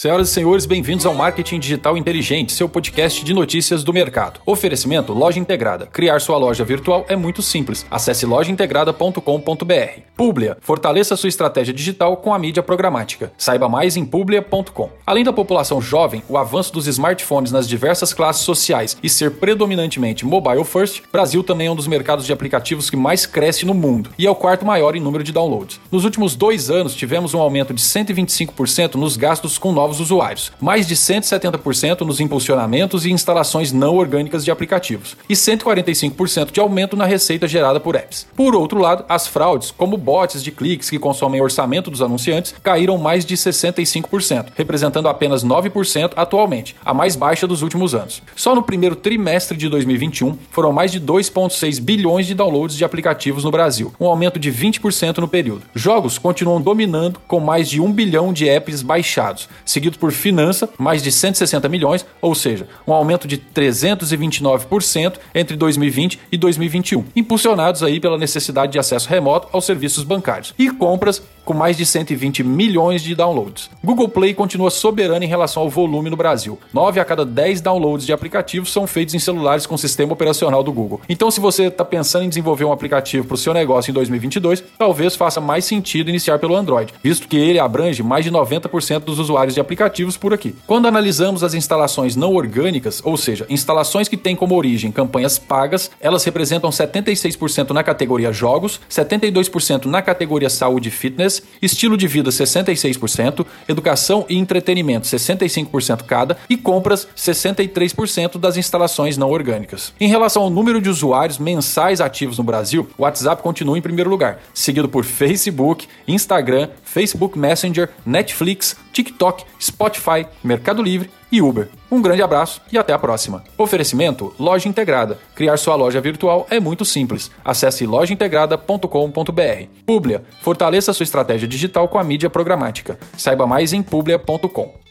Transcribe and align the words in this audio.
Senhoras 0.00 0.30
e 0.30 0.32
senhores, 0.32 0.64
bem-vindos 0.64 1.04
ao 1.04 1.12
Marketing 1.12 1.58
Digital 1.58 1.94
Inteligente, 1.94 2.52
seu 2.52 2.66
podcast 2.66 3.22
de 3.22 3.34
notícias 3.34 3.84
do 3.84 3.92
mercado. 3.92 4.40
Oferecimento 4.46 5.12
Loja 5.12 5.38
Integrada. 5.38 5.84
Criar 5.84 6.18
sua 6.22 6.38
loja 6.38 6.64
virtual 6.64 7.04
é 7.06 7.14
muito 7.14 7.42
simples. 7.42 7.84
Acesse 7.90 8.24
lojaintegrada.com.br. 8.24 10.00
Publia. 10.16 10.56
Fortaleça 10.62 11.16
sua 11.16 11.28
estratégia 11.28 11.74
digital 11.74 12.16
com 12.16 12.32
a 12.32 12.38
mídia 12.38 12.62
programática. 12.62 13.30
Saiba 13.36 13.68
mais 13.68 13.94
em 13.94 14.06
publia.com. 14.06 14.88
Além 15.06 15.22
da 15.22 15.34
população 15.34 15.82
jovem, 15.82 16.22
o 16.30 16.38
avanço 16.38 16.72
dos 16.72 16.86
smartphones 16.86 17.52
nas 17.52 17.68
diversas 17.68 18.14
classes 18.14 18.42
sociais 18.42 18.96
e 19.02 19.08
ser 19.10 19.32
predominantemente 19.32 20.24
mobile 20.24 20.64
first, 20.64 21.02
Brasil 21.12 21.44
também 21.44 21.66
é 21.66 21.70
um 21.70 21.76
dos 21.76 21.86
mercados 21.86 22.24
de 22.24 22.32
aplicativos 22.32 22.88
que 22.88 22.96
mais 22.96 23.26
cresce 23.26 23.66
no 23.66 23.74
mundo 23.74 24.08
e 24.18 24.26
é 24.26 24.30
o 24.30 24.34
quarto 24.34 24.64
maior 24.64 24.96
em 24.96 25.00
número 25.00 25.22
de 25.22 25.30
downloads. 25.30 25.78
Nos 25.92 26.06
últimos 26.06 26.34
dois 26.34 26.70
anos, 26.70 26.94
tivemos 26.94 27.34
um 27.34 27.38
aumento 27.38 27.74
de 27.74 27.82
125% 27.82 28.94
nos 28.94 29.18
gastos 29.18 29.58
com 29.58 29.72
novos 29.72 29.89
novos 29.90 29.98
usuários, 29.98 30.52
mais 30.60 30.86
de 30.86 30.94
170% 30.94 32.02
nos 32.02 32.20
impulsionamentos 32.20 33.04
e 33.04 33.10
instalações 33.10 33.72
não 33.72 33.96
orgânicas 33.96 34.44
de 34.44 34.50
aplicativos, 34.50 35.16
e 35.28 35.34
145% 35.34 36.52
de 36.52 36.60
aumento 36.60 36.96
na 36.96 37.04
receita 37.04 37.48
gerada 37.48 37.80
por 37.80 37.96
apps. 37.96 38.26
Por 38.36 38.54
outro 38.54 38.78
lado, 38.78 39.04
as 39.08 39.26
fraudes, 39.26 39.72
como 39.72 39.96
bots 39.96 40.44
de 40.44 40.52
cliques 40.52 40.88
que 40.88 40.98
consomem 40.98 41.40
orçamento 41.40 41.90
dos 41.90 42.02
anunciantes, 42.02 42.54
caíram 42.62 42.96
mais 42.98 43.24
de 43.24 43.36
65%, 43.36 44.52
representando 44.54 45.08
apenas 45.08 45.44
9% 45.44 46.12
atualmente, 46.14 46.76
a 46.84 46.94
mais 46.94 47.16
baixa 47.16 47.46
dos 47.46 47.62
últimos 47.62 47.94
anos. 47.94 48.22
Só 48.36 48.54
no 48.54 48.62
primeiro 48.62 48.94
trimestre 48.94 49.56
de 49.56 49.68
2021 49.68 50.38
foram 50.50 50.72
mais 50.72 50.92
de 50.92 51.00
2,6 51.00 51.80
bilhões 51.80 52.26
de 52.26 52.34
downloads 52.34 52.76
de 52.76 52.84
aplicativos 52.84 53.42
no 53.42 53.50
Brasil, 53.50 53.92
um 53.98 54.06
aumento 54.06 54.38
de 54.38 54.52
20% 54.52 55.18
no 55.18 55.26
período. 55.26 55.62
Jogos 55.74 56.16
continuam 56.16 56.60
dominando 56.60 57.20
com 57.26 57.40
mais 57.40 57.68
de 57.68 57.80
1 57.80 57.90
bilhão 57.92 58.32
de 58.32 58.48
apps 58.48 58.82
baixados, 58.82 59.48
seguido 59.80 59.98
por 59.98 60.12
Finança, 60.12 60.68
mais 60.78 61.02
de 61.02 61.10
160 61.10 61.66
milhões, 61.68 62.04
ou 62.20 62.34
seja, 62.34 62.68
um 62.86 62.92
aumento 62.92 63.26
de 63.26 63.38
329% 63.38 65.14
entre 65.34 65.56
2020 65.56 66.20
e 66.30 66.36
2021, 66.36 67.04
impulsionados 67.16 67.82
aí 67.82 67.98
pela 67.98 68.18
necessidade 68.18 68.72
de 68.72 68.78
acesso 68.78 69.08
remoto 69.08 69.48
aos 69.52 69.64
serviços 69.64 70.04
bancários. 70.04 70.54
E 70.58 70.70
compras 70.70 71.22
com 71.50 71.54
mais 71.54 71.76
de 71.76 71.84
120 71.84 72.44
milhões 72.44 73.02
de 73.02 73.12
downloads. 73.12 73.70
Google 73.82 74.08
Play 74.08 74.34
continua 74.34 74.70
soberano 74.70 75.24
em 75.24 75.26
relação 75.26 75.64
ao 75.64 75.68
volume 75.68 76.08
no 76.08 76.16
Brasil. 76.16 76.56
9 76.72 77.00
a 77.00 77.04
cada 77.04 77.24
10 77.24 77.60
downloads 77.60 78.06
de 78.06 78.12
aplicativos 78.12 78.72
são 78.72 78.86
feitos 78.86 79.16
em 79.16 79.18
celulares 79.18 79.66
com 79.66 79.76
sistema 79.76 80.12
operacional 80.12 80.62
do 80.62 80.72
Google. 80.72 81.00
Então, 81.08 81.28
se 81.28 81.40
você 81.40 81.64
está 81.64 81.84
pensando 81.84 82.24
em 82.24 82.28
desenvolver 82.28 82.64
um 82.64 82.70
aplicativo 82.70 83.26
para 83.26 83.34
o 83.34 83.36
seu 83.36 83.52
negócio 83.52 83.90
em 83.90 83.94
2022, 83.94 84.62
talvez 84.78 85.16
faça 85.16 85.40
mais 85.40 85.64
sentido 85.64 86.08
iniciar 86.08 86.38
pelo 86.38 86.54
Android, 86.54 86.94
visto 87.02 87.26
que 87.26 87.36
ele 87.36 87.58
abrange 87.58 88.00
mais 88.00 88.24
de 88.24 88.30
90% 88.30 89.00
dos 89.00 89.18
usuários 89.18 89.54
de 89.54 89.60
aplicativos 89.60 90.16
por 90.16 90.32
aqui. 90.32 90.54
Quando 90.68 90.86
analisamos 90.86 91.42
as 91.42 91.52
instalações 91.52 92.14
não 92.14 92.32
orgânicas, 92.32 93.02
ou 93.04 93.16
seja, 93.16 93.44
instalações 93.50 94.06
que 94.06 94.16
têm 94.16 94.36
como 94.36 94.54
origem 94.54 94.92
campanhas 94.92 95.36
pagas, 95.36 95.90
elas 96.00 96.22
representam 96.22 96.70
76% 96.70 97.70
na 97.70 97.82
categoria 97.82 98.32
jogos, 98.32 98.80
72% 98.88 99.86
na 99.86 100.00
categoria 100.00 100.48
saúde 100.48 100.90
e 100.90 100.92
fitness, 100.92 101.39
estilo 101.60 101.96
de 101.96 102.06
vida 102.06 102.30
66%, 102.30 103.46
educação 103.68 104.24
e 104.28 104.36
entretenimento 104.36 105.06
65% 105.06 106.04
cada 106.04 106.36
e 106.48 106.56
compras 106.56 107.08
63% 107.16 108.38
das 108.38 108.56
instalações 108.56 109.16
não 109.16 109.30
orgânicas. 109.30 109.92
Em 110.00 110.08
relação 110.08 110.42
ao 110.42 110.50
número 110.50 110.80
de 110.80 110.88
usuários 110.88 111.38
mensais 111.38 112.00
ativos 112.00 112.38
no 112.38 112.44
Brasil, 112.44 112.88
o 112.96 113.02
WhatsApp 113.02 113.42
continua 113.42 113.78
em 113.78 113.82
primeiro 113.82 114.10
lugar, 114.10 114.40
seguido 114.54 114.88
por 114.88 115.04
Facebook, 115.04 115.86
Instagram, 116.06 116.68
Facebook 116.82 117.38
Messenger, 117.38 117.90
Netflix, 118.04 118.76
TikTok, 118.92 119.44
Spotify, 119.60 120.26
Mercado 120.42 120.82
Livre 120.82 121.10
e 121.30 121.40
Uber. 121.40 121.68
Um 121.90 122.02
grande 122.02 122.22
abraço 122.22 122.60
e 122.72 122.78
até 122.78 122.92
a 122.92 122.98
próxima. 122.98 123.44
Oferecimento 123.56 124.34
Loja 124.38 124.68
Integrada. 124.68 125.18
Criar 125.34 125.56
sua 125.56 125.74
loja 125.74 126.00
virtual 126.00 126.46
é 126.50 126.58
muito 126.60 126.84
simples. 126.84 127.30
Acesse 127.44 127.86
lojaintegrada.com.br. 127.86 129.66
Publia. 129.86 130.22
Fortaleça 130.40 130.92
sua 130.92 131.04
estratégia 131.04 131.48
digital 131.48 131.88
com 131.88 131.98
a 131.98 132.04
mídia 132.04 132.30
programática. 132.30 132.98
Saiba 133.16 133.46
mais 133.46 133.72
em 133.72 133.82
publia.com. 133.82 134.89